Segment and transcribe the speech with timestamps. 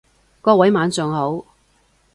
[0.41, 1.45] 各位晚上好